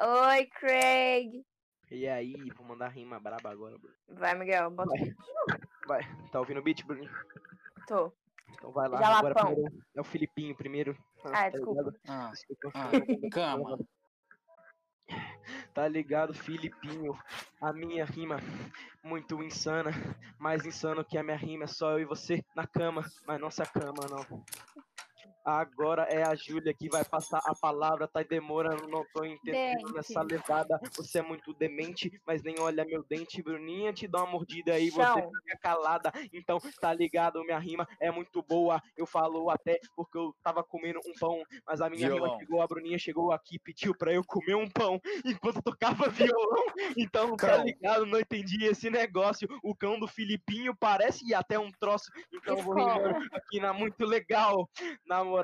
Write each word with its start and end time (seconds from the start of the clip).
Oi, 0.00 0.46
Craig. 0.46 1.44
E 1.90 2.06
aí, 2.08 2.50
vou 2.56 2.66
mandar 2.66 2.88
rima 2.88 3.18
braba 3.20 3.50
agora, 3.50 3.78
Bruno. 3.78 3.94
Vai, 4.08 4.34
Miguel, 4.34 4.70
bota 4.70 4.90
o 4.90 4.96
Vai. 4.96 5.04
beat. 5.04 5.16
Vai, 5.86 6.28
tá 6.30 6.40
ouvindo 6.40 6.58
o 6.60 6.62
beat, 6.62 6.84
Bruninho? 6.84 7.10
Tô. 7.86 8.12
Então 8.52 8.72
vai 8.72 8.88
lá, 8.88 8.98
Jalapão. 8.98 9.28
agora 9.28 9.34
primeiro 9.34 9.84
é 9.94 10.00
o 10.00 10.04
Filipinho 10.04 10.56
primeiro. 10.56 10.96
Ah, 11.24 11.30
tá 11.32 11.48
desculpa. 11.50 11.82
ligado? 11.82 12.00
Ah, 12.08 12.30
Desculpa. 12.30 12.70
ah, 12.74 12.90
cama. 13.30 13.78
Tá 15.72 15.86
ligado, 15.86 16.34
Filipinho? 16.34 17.16
A 17.60 17.72
minha 17.72 18.04
rima 18.04 18.36
muito 19.02 19.42
insana, 19.42 19.90
mais 20.38 20.64
insano 20.66 21.04
que 21.04 21.16
a 21.18 21.22
minha 21.22 21.36
rima 21.36 21.64
é 21.64 21.68
só 21.68 21.92
eu 21.92 22.00
e 22.00 22.04
você 22.04 22.44
na 22.54 22.66
cama, 22.66 23.04
mas 23.26 23.40
não 23.40 23.50
se 23.50 23.62
acama 23.62 24.06
não. 24.10 24.44
Agora 25.46 26.02
é 26.10 26.24
a 26.24 26.34
Júlia 26.34 26.74
que 26.74 26.88
vai 26.88 27.04
passar 27.04 27.40
a 27.46 27.54
palavra, 27.54 28.08
tá 28.08 28.20
demorando, 28.24 28.88
não 28.88 29.06
tô 29.14 29.24
entendendo 29.24 29.76
Dente. 29.76 29.94
nessa 29.94 30.20
levada. 30.20 30.80
Você 30.96 31.20
é 31.20 31.22
muito 31.22 31.54
demente, 31.54 32.20
mas 32.26 32.42
nem 32.42 32.56
olha 32.58 32.84
meu 32.84 33.04
dente. 33.04 33.40
Bruninha 33.40 33.92
te 33.92 34.08
dá 34.08 34.24
uma 34.24 34.32
mordida 34.32 34.72
aí, 34.74 34.90
você 34.90 35.00
Chão. 35.00 35.30
fica 35.44 35.56
calada. 35.60 36.12
Então 36.32 36.58
tá 36.80 36.92
ligado, 36.92 37.44
minha 37.44 37.60
rima 37.60 37.86
é 38.00 38.10
muito 38.10 38.42
boa. 38.42 38.82
Eu 38.96 39.06
falo 39.06 39.48
até 39.48 39.78
porque 39.94 40.18
eu 40.18 40.34
tava 40.42 40.64
comendo 40.64 40.98
um 41.06 41.12
pão, 41.16 41.40
mas 41.64 41.80
a 41.80 41.88
minha 41.88 42.12
rima 42.12 42.36
chegou, 42.40 42.60
a 42.60 42.66
Bruninha 42.66 42.98
chegou 42.98 43.30
aqui, 43.30 43.56
pediu 43.60 43.96
pra 43.96 44.12
eu 44.12 44.24
comer 44.26 44.56
um 44.56 44.68
pão 44.68 45.00
enquanto 45.24 45.58
eu 45.58 45.62
tocava 45.62 46.08
violão. 46.10 46.66
Então 46.96 47.36
tá 47.36 47.58
ligado, 47.58 48.04
não 48.04 48.18
entendi 48.18 48.64
esse 48.64 48.90
negócio. 48.90 49.46
O 49.62 49.76
cão 49.76 49.96
do 49.96 50.08
Filipinho 50.08 50.74
parece 50.74 51.32
até 51.32 51.56
um 51.56 51.70
troço. 51.70 52.10
Então 52.34 52.58
eu 52.58 52.64
vou 52.64 52.74
rimando 52.74 53.16
aqui 53.32 53.60
na 53.60 53.72
muito 53.72 54.04
legal. 54.04 54.68
Na 55.06 55.22
moral, 55.22 55.35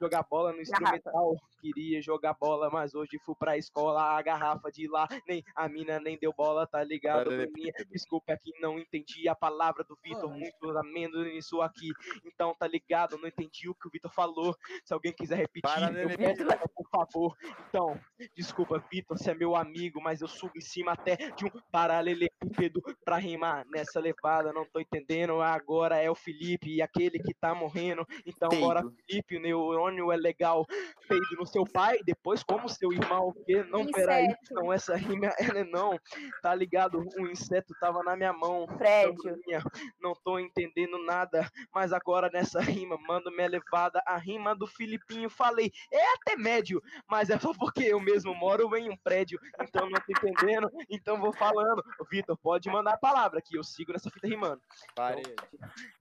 jogar 0.00 0.24
bola 0.28 0.52
no 0.52 0.60
instrumental. 0.60 1.36
Queria 1.60 2.00
jogar 2.00 2.34
bola, 2.34 2.70
mas 2.70 2.94
hoje 2.94 3.18
fui 3.24 3.34
pra 3.34 3.58
escola. 3.58 4.02
A 4.02 4.22
garrafa 4.22 4.70
de 4.70 4.88
lá, 4.88 5.06
nem 5.28 5.44
a 5.54 5.68
mina 5.68 6.00
nem 6.00 6.18
deu 6.18 6.32
bola, 6.32 6.66
tá 6.66 6.82
ligado? 6.82 7.30
Bruninha? 7.30 7.72
Desculpa 7.90 8.32
aqui, 8.32 8.52
não 8.60 8.78
entendi 8.78 9.28
a 9.28 9.34
palavra 9.34 9.84
do 9.84 9.98
Vitor. 10.02 10.30
Muito 10.30 10.70
amendo 10.78 11.22
nisso 11.24 11.60
aqui. 11.60 11.90
Então 12.24 12.54
tá 12.58 12.66
ligado, 12.66 13.18
não 13.18 13.28
entendi 13.28 13.68
o 13.68 13.74
que 13.74 13.86
o 13.86 13.90
Vitor 13.90 14.12
falou. 14.12 14.56
Se 14.84 14.94
alguém 14.94 15.12
quiser 15.12 15.36
repetir, 15.36 15.70
eu 15.96 16.16
peço, 16.16 16.68
por 16.74 16.88
favor. 16.88 17.36
Então, 17.68 18.00
desculpa, 18.34 18.82
Vitor, 18.90 19.18
você 19.18 19.32
é 19.32 19.34
meu 19.34 19.54
amigo, 19.54 20.00
mas 20.00 20.20
eu 20.20 20.28
subo 20.28 20.52
em 20.56 20.60
cima 20.60 20.92
até 20.92 21.16
de 21.16 21.44
um 21.44 21.50
paralelepípedo 21.70 22.80
pra 23.04 23.16
rimar 23.16 23.66
nessa 23.66 24.00
levada. 24.00 24.52
Não 24.52 24.64
tô 24.64 24.80
entendendo. 24.80 25.40
Agora 25.40 25.96
é 25.96 26.10
o 26.10 26.14
Felipe 26.14 26.74
e 26.76 26.82
aquele 26.82 27.18
que 27.18 27.34
tá 27.34 27.54
morrendo. 27.54 28.06
Então, 28.24 28.48
bora, 28.48 28.80
Peido. 28.80 28.96
Felipe, 29.06 29.36
o 29.36 29.40
neurônio 29.40 30.12
é 30.12 30.16
legal. 30.16 30.64
Peido 31.08 31.36
no 31.38 31.46
seu 31.50 31.64
pai, 31.64 31.98
depois 32.04 32.42
como 32.42 32.68
seu 32.68 32.92
irmão. 32.92 33.32
Que 33.44 33.62
não, 33.64 33.86
peraí. 33.86 34.26
Inseto. 34.26 34.40
Então, 34.50 34.72
essa 34.72 34.96
rima 34.96 35.26
ela 35.38 35.64
não. 35.64 35.98
Tá 36.42 36.54
ligado? 36.54 37.04
Um 37.18 37.26
inseto 37.28 37.74
tava 37.80 38.02
na 38.02 38.16
minha 38.16 38.32
mão. 38.32 38.66
Prédio. 38.78 39.36
Minha, 39.46 39.62
Não 40.00 40.14
tô 40.24 40.38
entendendo 40.38 40.98
nada, 41.04 41.48
mas 41.74 41.92
agora 41.92 42.30
nessa 42.32 42.60
rima, 42.60 42.96
mando 43.06 43.30
minha 43.30 43.48
levada. 43.48 44.02
A 44.06 44.16
rima 44.16 44.54
do 44.54 44.66
Filipinho, 44.66 45.28
falei, 45.28 45.70
é 45.92 46.14
até 46.14 46.36
médio, 46.36 46.82
mas 47.08 47.30
é 47.30 47.38
só 47.38 47.52
porque 47.52 47.84
eu 47.84 48.00
mesmo 48.00 48.34
moro 48.34 48.76
em 48.76 48.90
um 48.90 48.96
prédio, 48.96 49.38
então 49.60 49.88
não 49.88 50.00
tô 50.00 50.12
entendendo, 50.28 50.70
então 50.88 51.20
vou 51.20 51.32
falando. 51.32 51.82
Vitor, 52.10 52.36
pode 52.38 52.68
mandar 52.68 52.94
a 52.94 52.98
palavra 52.98 53.40
que 53.42 53.56
eu 53.56 53.64
sigo 53.64 53.92
nessa 53.92 54.10
fita 54.10 54.26
rimando. 54.28 54.60
Parede. 54.94 55.34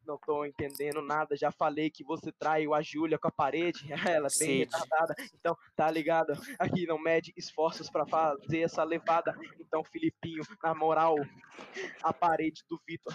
Não 0.05 0.17
tô 0.17 0.45
entendendo 0.45 1.01
nada, 1.01 1.35
já 1.35 1.51
falei 1.51 1.89
que 1.89 2.03
você 2.03 2.31
traiu 2.31 2.73
a 2.73 2.81
Júlia 2.81 3.17
com 3.17 3.27
a 3.27 3.31
parede, 3.31 3.85
ela 4.17 4.27
é 4.27 4.29
Sede. 4.29 4.59
retardada, 4.59 5.15
então 5.39 5.55
tá 5.75 5.89
ligado? 5.89 6.33
Aqui 6.57 6.85
não 6.85 6.99
mede 6.99 7.33
esforços 7.35 7.89
pra 7.89 8.05
fazer 8.05 8.61
essa 8.61 8.83
levada, 8.83 9.35
então 9.59 9.83
Filipinho, 9.83 10.43
na 10.63 10.73
moral, 10.73 11.15
a 12.03 12.13
parede 12.13 12.63
do 12.69 12.79
Vitor 12.87 13.13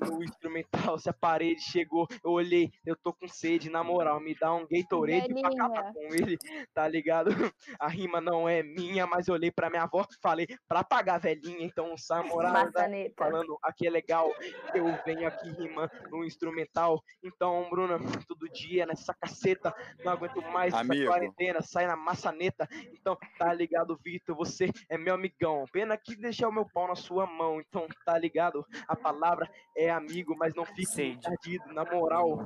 no 0.00 0.22
instrumental, 0.22 0.98
se 0.98 1.08
a 1.08 1.12
parede 1.12 1.60
chegou, 1.60 2.06
eu 2.24 2.30
olhei, 2.30 2.70
eu 2.84 2.96
tô 2.96 3.12
com 3.12 3.28
sede, 3.28 3.70
na 3.70 3.82
moral, 3.82 4.20
me 4.20 4.34
dá 4.34 4.54
um 4.54 4.66
Gatorade 4.70 5.34
pra 5.34 5.48
acabar 5.48 5.92
com 5.92 6.14
ele, 6.14 6.36
tá 6.72 6.86
ligado? 6.88 7.30
A 7.78 7.88
rima 7.88 8.20
não 8.20 8.48
é 8.48 8.62
minha, 8.62 9.06
mas 9.06 9.28
eu 9.28 9.34
olhei 9.34 9.50
pra 9.50 9.70
minha 9.70 9.82
avó, 9.82 10.06
falei, 10.22 10.46
pra 10.68 10.84
pagar 10.84 11.18
velhinha, 11.18 11.64
então, 11.64 11.92
essa 11.92 12.22
moral, 12.22 12.52
né? 12.52 12.64
Maçaneta. 12.64 13.14
falando 13.16 13.58
aqui 13.62 13.86
é 13.86 13.90
legal, 13.90 14.30
eu 14.74 14.86
venho 15.04 15.26
aqui 15.26 15.50
rimando 15.50 15.92
no 16.10 16.24
instrumental. 16.24 17.02
Então, 17.22 17.68
Bruna, 17.70 17.98
todo 18.26 18.48
dia 18.50 18.86
nessa 18.86 19.14
caceta, 19.14 19.74
não 20.04 20.12
aguento 20.12 20.40
mais 20.42 20.72
essa 20.72 20.82
Amigo. 20.82 21.06
quarentena, 21.06 21.60
sai 21.64 21.86
na 21.86 21.96
maçaneta. 21.96 22.68
Então, 22.92 23.16
tá 23.38 23.52
ligado, 23.52 23.98
Vitor, 24.02 24.36
você 24.36 24.70
é 24.88 24.96
meu 24.96 25.14
amigão. 25.14 25.64
Pena 25.72 25.96
que 25.96 26.16
deixar 26.16 26.48
o 26.48 26.52
meu 26.52 26.66
pau 26.66 26.88
na 26.88 26.94
sua 26.94 27.26
mão. 27.26 27.60
Então, 27.60 27.86
tá 28.04 28.18
ligado, 28.18 28.64
a 28.86 28.96
palavra 28.96 29.50
é 29.76 29.90
amigo, 29.90 30.36
mas 30.38 30.54
não 30.54 30.64
fique 30.64 30.86
Sede. 30.86 31.20
perdido, 31.28 31.72
na 31.72 31.84
moral. 31.84 32.44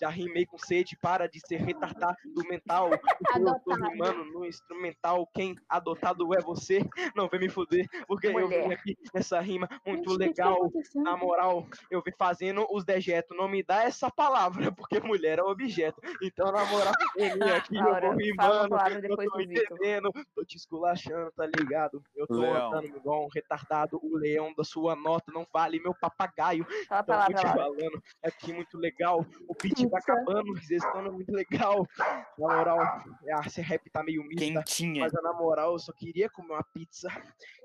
Já 0.00 0.08
rimei 0.08 0.46
com 0.46 0.58
sede, 0.58 0.96
para 1.00 1.28
de 1.28 1.40
ser 1.46 1.60
retardado 1.60 2.16
mental. 2.48 2.90
Porque 2.90 3.38
eu 3.38 3.44
tô 3.44 3.72
Adotado. 3.72 3.90
rimando 3.90 4.24
no 4.24 4.44
instrumental, 4.46 5.26
quem 5.34 5.54
adotado 5.68 6.34
é 6.34 6.40
você. 6.40 6.80
Não 7.14 7.28
vem 7.28 7.40
me 7.40 7.48
fuder, 7.48 7.86
porque 8.06 8.28
eu 8.28 8.34
vim 8.34 8.40
Mulher. 8.42 8.72
aqui 8.72 8.96
nessa 9.14 9.40
rima 9.40 9.68
muito 9.86 10.10
Gente, 10.10 10.34
tá 10.34 10.50
legal. 10.50 10.70
Na 10.94 11.16
moral, 11.16 11.66
eu 11.90 12.02
vim 12.02 12.12
fazendo 12.18 12.66
os 12.70 12.84
dejetos. 12.84 13.36
Não 13.36 13.48
me 13.48 13.62
dá 13.62 13.84
essa 13.84 14.10
palavra, 14.10 14.70
porque 14.76 15.00
mulher 15.00 15.38
é 15.38 15.42
objeto. 15.42 16.00
Então, 16.22 16.50
na 16.52 16.64
moral, 16.66 16.92
ele 17.16 17.44
aqui 17.52 17.76
eu 17.76 17.84
vou 17.84 18.36
fala 18.36 18.49
rimando. 18.52 18.68
palavra 18.70 18.94
Eu 18.94 19.00
depois 19.02 19.28
tô 19.28 19.36
do 19.36 19.42
entendendo, 19.42 20.12
tô 20.34 20.44
te 20.44 20.56
esculachando, 20.56 21.30
tá 21.32 21.46
ligado? 21.46 22.02
Eu 22.14 22.26
tô 22.26 22.40
Leão. 22.40 22.68
andando 22.68 22.86
igual 22.86 23.24
um 23.24 23.28
retardado. 23.34 23.98
O 24.02 24.16
leão 24.16 24.52
da 24.54 24.64
sua 24.64 24.94
nota 24.96 25.30
não 25.32 25.46
vale 25.52 25.80
meu 25.80 25.94
papagaio. 25.94 26.64
Fala 26.88 27.00
a 27.00 27.02
Então, 27.02 27.04
palavra, 27.04 27.34
te 27.34 27.42
falando, 27.56 28.02
aqui 28.22 28.52
muito 28.52 28.78
legal. 28.78 29.24
O 29.48 29.54
beat 29.60 29.88
tá 29.90 29.98
acabando, 29.98 30.54
vocês 30.54 30.82
estão 30.82 31.02
muito 31.12 31.32
legal. 31.32 31.86
Na 31.98 32.24
moral, 32.38 32.78
ah, 32.80 33.42
esse 33.46 33.60
rap 33.60 33.88
tá 33.90 34.02
meio 34.02 34.22
mista. 34.24 34.44
Quentinha. 34.44 35.02
Mas 35.02 35.12
na 35.12 35.32
moral, 35.32 35.72
eu 35.72 35.78
só 35.78 35.92
queria 35.92 36.28
comer 36.30 36.52
uma 36.52 36.64
pizza. 36.64 37.08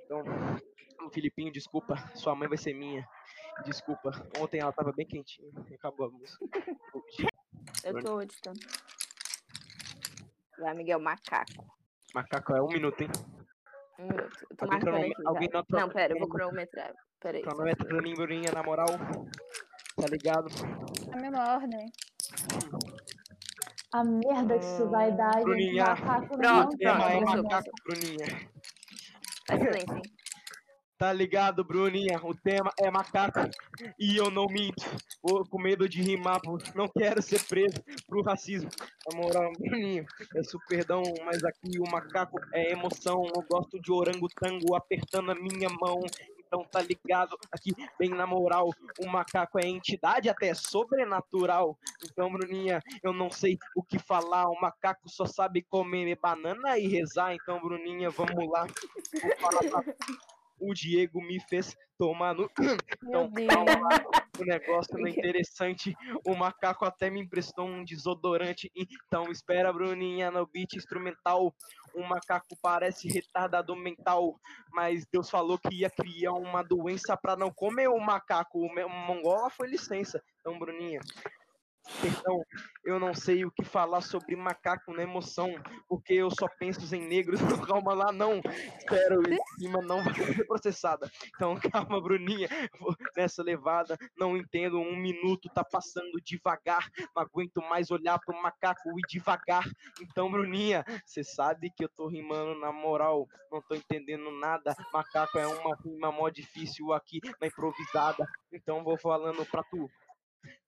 Então, 0.06 0.24
o 1.06 1.10
Filipinho, 1.10 1.52
desculpa, 1.52 1.96
sua 2.16 2.36
mãe 2.36 2.48
vai 2.48 2.58
ser 2.58 2.74
minha. 2.74 3.08
Desculpa, 3.64 4.12
ontem 4.40 4.60
ela 4.60 4.74
tava 4.74 4.92
bem 4.92 5.06
quentinha. 5.06 5.50
e 5.70 5.76
Acabou 5.76 6.08
a 6.08 6.10
música. 6.10 6.46
Eu 7.84 8.04
tô 8.04 8.22
editando. 8.22 8.60
Vai, 10.60 10.74
Miguel, 10.74 11.00
macaco. 11.00 11.66
Macaco 12.14 12.54
é 12.56 12.62
um 12.62 12.68
minuto, 12.68 13.02
hein? 13.02 13.10
Um 14.00 14.08
minuto. 14.08 14.48
Eu 14.50 14.58
tô 14.58 14.66
Alguém 14.66 14.80
marcando 14.80 14.96
aqui. 15.12 15.14
alguém 15.28 15.50
não 15.54 15.64
Não, 15.70 15.90
pera, 15.90 16.14
eu 16.14 16.20
vou 16.20 16.30
cronome- 16.30 16.68
cronometrar. 16.68 16.94
Pera 17.20 17.38
aí. 17.38 17.44
um 17.44 18.02
mim, 18.02 18.14
Bruninha, 18.14 18.52
na 18.54 18.64
moral. 18.64 18.88
Tá 18.88 20.08
ligado? 20.10 20.48
A 21.14 21.18
mesma 21.18 21.54
ordem. 21.56 21.92
A 23.94 24.04
merda 24.04 24.60
que 24.60 24.66
isso 24.66 24.90
vai 24.90 25.12
dar, 25.12 25.34
gente. 25.34 25.44
Bruninha. 25.46 25.86
Macaco 25.86 26.28
Pronto, 26.28 26.42
não 26.42 26.66
O 26.68 26.78
tema 26.78 27.12
é 27.12 27.20
macaco, 27.22 27.72
Bruninha. 27.86 28.26
Faz 29.48 29.60
silêncio, 29.62 29.96
hein? 29.96 30.02
Tá 30.98 31.12
ligado, 31.12 31.64
Bruninha? 31.64 32.22
O 32.24 32.34
tema 32.34 32.72
é 32.80 32.90
macaco. 32.90 33.40
E 34.00 34.16
eu 34.16 34.32
não 34.32 34.46
minto. 34.46 34.82
Vou 35.22 35.46
com 35.46 35.60
medo 35.60 35.90
de 35.90 36.02
rimar. 36.02 36.40
Não 36.74 36.88
quero 36.88 37.22
ser 37.22 37.44
preso 37.44 37.76
pro 38.08 38.22
racismo. 38.22 38.70
Na 39.12 39.18
moral, 39.18 39.52
Bruninho, 39.60 40.06
peço 40.32 40.58
perdão, 40.70 41.04
mas 41.26 41.44
aqui 41.44 41.80
o 41.80 41.92
macaco 41.92 42.40
é 42.54 42.72
emoção. 42.72 43.24
Eu 43.36 43.44
gosto 43.44 43.80
de 43.80 43.92
orangotango 43.92 44.74
apertando 44.74 45.32
a 45.32 45.36
minha 45.36 45.68
mão. 45.70 46.00
Então 46.48 46.64
tá 46.64 46.82
ligado, 46.82 47.38
aqui 47.52 47.74
bem 48.00 48.12
na 48.12 48.26
moral, 48.26 48.70
o 49.00 49.08
macaco 49.08 49.60
é 49.60 49.68
entidade 49.68 50.30
até 50.30 50.54
sobrenatural. 50.54 51.78
Então, 52.10 52.32
Bruninha, 52.32 52.82
eu 53.04 53.12
não 53.12 53.30
sei 53.30 53.58
o 53.76 53.84
que 53.84 54.00
falar. 54.00 54.48
O 54.48 54.62
macaco 54.62 55.10
só 55.10 55.26
sabe 55.26 55.64
comer 55.64 56.18
banana 56.22 56.78
e 56.78 56.88
rezar. 56.88 57.34
Então, 57.34 57.60
Bruninha, 57.60 58.10
vamos 58.12 58.50
lá. 58.50 58.66
Vou 59.22 59.36
falar 59.38 59.60
pra 59.60 59.94
o 60.70 60.74
Diego 60.74 61.22
me 61.22 61.40
fez 61.50 61.76
tomar 61.98 62.34
no. 62.34 62.50
Então, 63.08 63.32
calma 63.48 63.90
lá, 63.90 64.06
o 64.40 64.44
negócio 64.44 64.98
não 64.98 65.08
é 65.08 65.12
interessante. 65.12 65.96
O 66.26 66.36
macaco 66.36 66.86
até 66.86 67.10
me 67.10 67.22
emprestou 67.22 67.66
um 67.66 67.84
desodorante. 67.84 68.70
Então, 68.76 69.32
espera, 69.32 69.72
Bruninha, 69.72 70.32
no 70.32 70.46
beat 70.48 70.74
instrumental. 70.74 71.54
O 71.94 72.04
macaco 72.04 72.58
parece 72.62 73.08
retardado 73.08 73.76
mental. 73.76 74.36
Mas 74.74 75.06
Deus 75.12 75.30
falou 75.30 75.58
que 75.58 75.76
ia 75.76 75.90
criar 75.90 76.34
uma 76.34 76.64
doença 76.64 77.16
pra 77.16 77.36
não 77.36 77.52
comer 77.52 77.88
o 77.88 78.00
macaco. 78.00 78.60
O 78.60 78.90
Mongola 78.90 79.50
foi 79.50 79.70
licença. 79.70 80.22
Então, 80.42 80.60
Bruninha, 80.60 81.00
Perdão, 82.02 82.44
eu 82.84 83.00
não 83.00 83.14
sei 83.14 83.46
o 83.46 83.52
que 83.52 83.64
falar 83.64 84.02
sobre 84.02 84.36
macaco 84.36 84.92
na 84.92 85.04
emoção, 85.04 85.54
porque 85.88 86.14
eu 86.14 86.30
só 86.32 86.48
penso 86.60 86.94
em 86.96 87.08
negros. 87.08 87.40
Calma 87.70 87.94
lá, 87.94 88.12
não. 88.12 88.42
Espero, 88.78 89.22
em 89.32 89.38
cima 89.60 89.82
não 89.82 90.04
vai 90.04 90.14
ser 90.14 90.46
processada. 90.48 91.10
Então, 91.36 91.56
calma, 91.72 92.02
Bruninha. 92.02 92.48
Nessa 93.16 93.44
levada, 93.44 93.98
não 94.18 94.36
entendo. 94.36 94.80
Um 94.80 94.96
minuto 94.96 95.50
tá 95.54 95.64
passando 95.64 96.20
devagar. 96.24 96.88
Não 97.16 97.24
aguento 97.24 97.62
mais 97.62 97.92
olhar 97.92 98.20
pro 98.20 98.42
macaco 98.42 98.90
e 98.98 99.02
devagar. 99.08 99.64
Então, 100.02 100.32
Bruninha, 100.32 100.84
você 101.06 101.24
sabe 101.24 101.70
que 101.70 101.84
eu 101.84 101.90
tô 101.90 102.08
rimando 102.08 102.60
na 102.60 102.72
moral. 102.72 103.28
Não 103.52 103.62
tô 103.62 103.76
entendendo 103.76 104.32
nada. 104.32 104.76
Macaco 104.92 105.38
é 105.38 105.48
uma 105.48 105.76
rima 105.84 106.12
mó 106.12 106.30
difícil 106.30 106.94
aqui 106.94 107.20
na 107.40 107.48
improvisada. 107.48 108.28
Então, 108.52 108.84
vou 108.84 108.98
falando 108.98 109.46
pra 109.46 109.64
tu. 109.64 109.90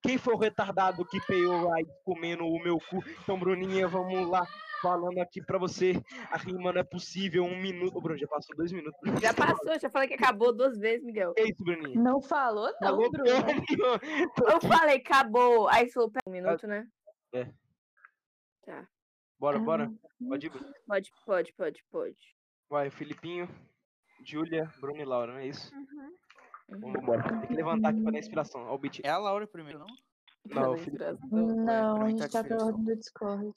Quem 0.01 0.17
foi 0.17 0.33
o 0.33 0.37
retardado 0.37 1.05
que 1.05 1.19
peiou 1.25 1.73
aí 1.73 1.85
comendo 2.03 2.45
o 2.45 2.61
meu 2.63 2.77
cu? 2.89 3.03
Então, 3.21 3.39
Bruninha, 3.39 3.87
vamos 3.87 4.29
lá. 4.29 4.45
Falando 4.81 5.17
aqui 5.17 5.41
pra 5.41 5.57
você, 5.57 5.93
a 6.29 6.37
rima 6.37 6.71
não 6.71 6.79
é 6.79 6.83
possível. 6.83 7.43
Um 7.43 7.59
minuto. 7.59 7.97
Ô, 7.97 8.01
Bruno, 8.01 8.19
já 8.19 8.27
passou 8.27 8.55
dois 8.55 8.71
minutos. 8.71 8.99
Já 9.19 9.33
passou, 9.33 9.79
já 9.79 9.89
falei 9.89 10.07
que 10.07 10.13
acabou 10.13 10.55
duas 10.55 10.77
vezes, 10.77 11.03
Miguel. 11.03 11.33
Que 11.33 11.49
isso, 11.49 11.63
Bruninha? 11.63 11.99
Não 11.99 12.21
falou, 12.21 12.71
não, 12.79 12.89
Falou 12.89 13.09
Bruno. 13.09 13.29
Eu 14.47 14.61
falei, 14.61 14.97
acabou. 14.97 15.67
Aí 15.69 15.89
falou, 15.91 16.11
pera 16.11 16.23
um 16.27 16.31
minuto, 16.31 16.67
né? 16.67 16.87
É. 17.33 17.49
Tá. 18.63 18.87
Bora, 19.39 19.57
bora. 19.57 19.91
Pode 20.27 20.45
ir, 20.45 20.49
Bruno. 20.49 20.73
Pode, 20.85 21.11
pode, 21.25 21.53
pode, 21.53 21.83
pode. 21.91 22.35
Vai, 22.69 22.89
Filipinho, 22.89 23.49
Júlia, 24.25 24.71
Bruno 24.79 25.01
e 25.01 25.05
Laura, 25.05 25.33
não 25.33 25.39
é 25.39 25.47
isso? 25.47 25.73
Uhum. 25.73 26.15
Vamos 26.69 27.01
embora. 27.01 27.23
Tem 27.39 27.47
que 27.47 27.53
levantar 27.53 27.89
aqui 27.89 28.01
pra 28.01 28.11
dar 28.11 28.19
inspiração. 28.19 28.61
Ó, 28.65 28.75
o 28.75 28.77
beat. 28.77 28.99
É 29.03 29.09
a 29.09 29.17
Laura 29.17 29.47
primeiro, 29.47 29.79
não? 29.79 29.87
Não, 30.45 30.77
Felipe. 30.77 31.03
Não, 31.31 31.95
pra 31.95 32.03
a 32.05 32.09
gente 32.09 32.29
tá 32.29 32.43
pela 32.43 32.65
ordem 32.65 32.83
do 32.83 32.95
Discord. 32.95 33.51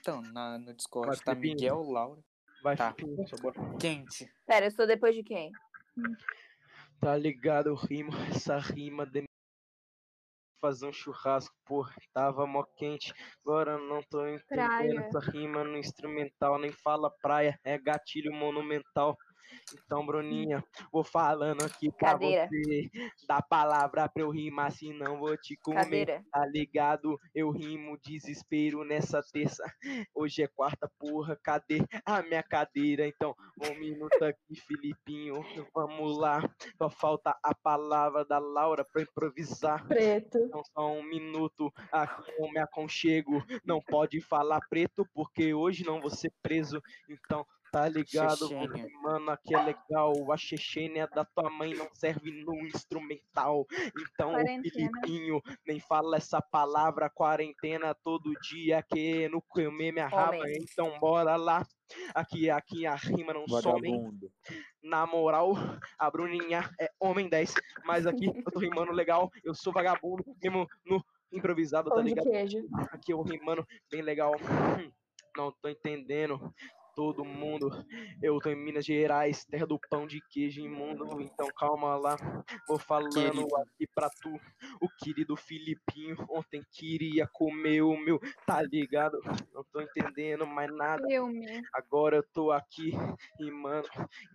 Então, 0.00 0.20
na, 0.22 0.58
no 0.58 0.74
Discord 0.74 1.08
Vai, 1.08 1.16
tá 1.16 1.32
Felipinho. 1.32 1.54
Miguel, 1.54 1.82
Laura. 1.82 2.20
Vai, 2.62 2.76
Tá. 2.76 2.94
Quente. 3.80 4.30
Pera, 4.46 4.66
eu 4.66 4.70
sou 4.70 4.86
depois 4.86 5.14
de 5.14 5.22
quem? 5.22 5.52
Tá 7.00 7.16
ligado, 7.16 7.68
eu 7.68 7.74
rimo, 7.74 8.10
essa 8.34 8.58
rima 8.58 9.06
de 9.06 9.24
fazer 10.60 10.86
um 10.86 10.92
churrasco, 10.92 11.54
porra, 11.64 11.94
tava 12.12 12.44
mó 12.44 12.64
quente, 12.76 13.14
agora 13.46 13.78
não 13.78 14.02
tô 14.10 14.26
entendendo 14.26 14.44
Praia. 14.48 15.00
essa 15.06 15.20
rima 15.20 15.62
no 15.62 15.76
instrumental, 15.78 16.58
nem 16.58 16.72
fala 16.72 17.12
praia, 17.22 17.56
é 17.62 17.78
gatilho 17.78 18.32
monumental. 18.32 19.16
Então, 19.74 20.04
Bruninha, 20.04 20.64
vou 20.92 21.04
falando 21.04 21.64
aqui 21.64 21.90
pra 21.90 22.12
Cadeira. 22.12 22.48
você, 22.48 22.90
dá 23.26 23.42
palavra 23.42 24.08
pra 24.08 24.22
eu 24.22 24.30
rimar, 24.30 24.72
senão 24.72 25.18
vou 25.18 25.36
te 25.36 25.56
comer. 25.56 25.84
Cadeira. 25.84 26.24
Tá 26.30 26.46
ligado? 26.46 27.18
Eu 27.34 27.50
rimo 27.50 27.98
desespero 27.98 28.84
nessa 28.84 29.22
terça. 29.32 29.64
Hoje 30.14 30.42
é 30.42 30.48
quarta, 30.48 30.90
porra. 30.98 31.38
Cadê 31.42 31.78
a 32.04 32.22
minha 32.22 32.42
cadeira? 32.42 33.06
Então, 33.06 33.34
um 33.62 33.78
minuto 33.78 34.22
aqui, 34.22 34.56
Filipinho. 34.56 35.44
Vamos 35.74 36.18
lá. 36.18 36.40
Só 36.76 36.90
falta 36.90 37.36
a 37.42 37.54
palavra 37.54 38.24
da 38.24 38.38
Laura 38.38 38.84
pra 38.84 39.02
improvisar. 39.02 39.86
Preto. 39.86 40.38
Então, 40.38 40.62
só 40.64 40.92
um 40.92 41.02
minuto. 41.02 41.72
Aqui 41.92 42.32
eu 42.38 42.50
me 42.50 42.58
aconchego. 42.58 43.42
Não 43.64 43.80
pode 43.80 44.20
falar 44.20 44.60
preto, 44.68 45.06
porque 45.14 45.54
hoje 45.54 45.84
não 45.84 46.00
vou 46.00 46.10
ser 46.10 46.32
preso. 46.42 46.82
Então, 47.08 47.44
tá 47.78 47.88
ligado? 47.88 48.48
Chechênia. 48.48 48.86
Mano, 49.02 49.30
aqui 49.30 49.54
é 49.54 49.62
legal. 49.62 50.32
A 50.32 50.36
chechênia 50.36 51.06
da 51.06 51.24
tua 51.24 51.48
mãe 51.48 51.74
não 51.74 51.88
serve 51.94 52.30
no 52.44 52.54
instrumental. 52.66 53.66
Então, 53.96 54.32
o. 54.34 54.70
Filipinho 54.70 55.40
nem 55.66 55.78
fala 55.78 56.16
essa 56.16 56.42
palavra 56.42 57.08
quarentena 57.08 57.94
todo 57.94 58.32
dia 58.42 58.82
querendo 58.82 59.40
comer 59.42 59.92
minha 59.92 60.08
raba. 60.08 60.36
Homem. 60.38 60.58
Então, 60.60 60.98
bora 60.98 61.36
lá. 61.36 61.64
Aqui, 62.14 62.50
aqui 62.50 62.84
a 62.84 62.96
rima 62.96 63.32
não 63.32 63.46
some. 63.48 63.62
Vagabundo. 63.62 64.30
Na 64.82 65.06
moral, 65.06 65.54
a 65.98 66.10
Bruninha 66.10 66.68
é 66.80 66.90
homem 67.00 67.28
10. 67.28 67.54
Mas 67.84 68.06
aqui 68.06 68.26
eu 68.46 68.52
tô 68.52 68.58
rimando 68.58 68.92
legal. 68.92 69.30
Eu 69.44 69.54
sou 69.54 69.72
vagabundo, 69.72 70.24
mesmo 70.42 70.66
no 70.84 71.02
improvisado, 71.32 71.90
tá 71.90 71.96
Pão 71.96 72.04
de 72.04 72.10
ligado? 72.10 72.30
queijo. 72.30 72.66
Aqui 72.90 73.12
eu 73.12 73.22
rimando 73.22 73.66
bem 73.90 74.02
legal. 74.02 74.32
Não 75.36 75.52
tô 75.62 75.68
entendendo. 75.68 76.52
Todo 76.98 77.24
mundo, 77.24 77.70
eu 78.20 78.40
tô 78.40 78.50
em 78.50 78.56
Minas 78.56 78.84
Gerais, 78.84 79.44
terra 79.44 79.64
do 79.64 79.78
pão 79.88 80.04
de 80.04 80.20
queijo 80.20 80.60
imundo. 80.60 81.22
Então 81.22 81.46
calma 81.56 81.94
lá, 81.94 82.16
vou 82.66 82.76
falando 82.76 83.14
Querido. 83.14 83.56
aqui 83.56 83.86
pra 83.94 84.10
tu. 84.20 84.34
O 84.80 84.88
querido 84.98 85.36
Filipinho 85.36 86.16
ontem 86.28 86.60
queria 86.72 87.28
comer 87.32 87.82
o 87.82 87.96
meu, 87.96 88.18
tá 88.44 88.60
ligado? 88.62 89.16
Não 89.54 89.62
tô 89.72 89.80
entendendo 89.80 90.44
mais 90.44 90.74
nada. 90.74 91.06
Filme. 91.06 91.62
Agora 91.72 92.16
eu 92.16 92.24
tô 92.34 92.50
aqui 92.50 92.90
rimando, 93.38 93.88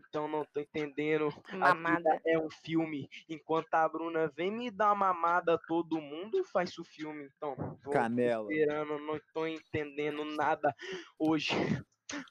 então 0.08 0.26
não 0.30 0.46
tô 0.46 0.62
entendendo. 0.62 1.34
A 1.50 1.76
Mamada. 1.76 1.98
vida 1.98 2.22
é 2.26 2.40
um 2.40 2.50
filme. 2.50 3.10
Enquanto 3.28 3.74
a 3.74 3.90
Bruna 3.90 4.32
vem 4.38 4.50
me 4.50 4.72
dar 4.72 4.94
uma 4.94 5.14
mamada, 5.14 5.60
todo 5.68 6.00
mundo 6.00 6.46
faz 6.46 6.78
o 6.78 6.84
filme. 6.86 7.30
Então, 7.36 7.78
tô 7.84 7.90
Canela. 7.90 8.50
esperando, 8.50 9.00
não 9.00 9.20
tô 9.34 9.46
entendendo 9.46 10.24
nada. 10.24 10.74
Hoje 11.20 11.54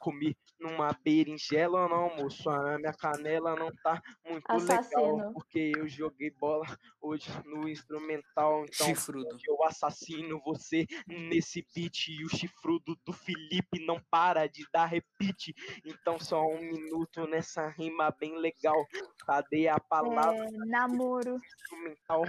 comi 0.01 0.37
numa 0.61 0.93
berinjela 1.05 1.89
no 1.89 1.95
almoço. 1.95 2.49
A 2.49 2.79
minha 2.79 2.93
canela 2.93 3.57
não 3.57 3.71
tá 3.83 4.01
muito 4.29 4.49
legal. 4.49 4.57
Assassino. 4.57 5.33
Porque 5.33 5.73
eu 5.77 5.89
joguei 5.89 6.31
bola 6.31 6.65
hoje 7.01 7.29
no 7.45 7.69
instrumental. 7.69 8.65
Então, 8.65 8.87
Chifrudo. 8.87 9.37
Eu 9.47 9.63
assassino 9.65 10.41
você 10.45 10.87
nesse 11.07 11.67
beat 11.75 12.09
e 12.09 12.25
o 12.25 12.29
chifrudo 12.29 12.97
do 13.05 13.13
Felipe 13.13 13.85
não 13.85 14.01
para 14.11 14.47
de 14.47 14.65
dar 14.73 14.87
repeat. 14.87 15.55
Então 15.85 16.19
só 16.19 16.47
um 16.47 16.61
minuto 16.61 17.27
nessa 17.27 17.69
rima 17.69 18.11
bem 18.19 18.37
legal. 18.39 18.87
Cadê 19.27 19.69
a 19.69 19.79
palavra 19.81 20.45
É, 20.45 20.51
namoro. 20.67 21.37
instrumental? 21.45 22.23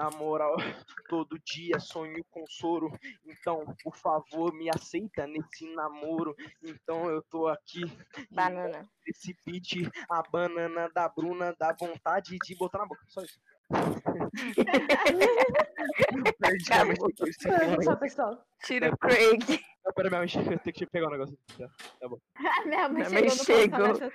Na 0.00 0.08
moral, 0.16 0.56
todo 1.10 1.38
dia 1.44 1.78
sonho 1.78 2.24
com 2.30 2.46
soro. 2.46 2.90
Então, 3.26 3.66
por 3.84 3.94
favor, 3.94 4.50
me 4.54 4.70
aceita 4.74 5.26
nesse 5.26 5.70
namoro. 5.74 6.34
Então 6.62 7.10
eu 7.10 7.22
tô 7.24 7.46
aqui 7.48 7.82
Banana. 8.30 8.88
nesse 9.06 9.36
beat, 9.44 9.90
a 10.10 10.22
banana 10.22 10.88
da 10.94 11.06
Bruna 11.06 11.54
dá 11.58 11.76
vontade 11.78 12.38
de 12.42 12.56
botar 12.56 12.78
na 12.78 12.86
boca. 12.86 13.04
Só 13.08 13.20
isso. 13.20 13.38
Esse 17.26 17.84
só, 17.84 17.96
pessoal. 17.96 18.42
Tira 18.64 18.90
o 18.90 18.96
Craig. 18.96 19.60
Não, 19.84 19.92
Pera, 19.92 20.08
minha 20.10 20.20
mãe, 20.20 20.28
eu 20.50 20.58
tenho 20.58 20.74
que 20.74 20.86
pegar 20.86 21.08
um 21.08 21.10
negócio. 21.10 21.38
aqui, 21.48 21.58
tá? 21.62 21.70
Tá 22.00 22.08
bom. 22.08 22.18
Minha 22.66 22.88
mãe 22.88 23.08
Minha 23.08 23.10
mãe 23.10 23.30
chegou 23.30 23.94
chegou. 23.94 24.10